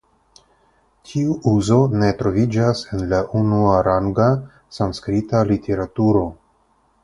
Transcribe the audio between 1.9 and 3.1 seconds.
ne troviĝas en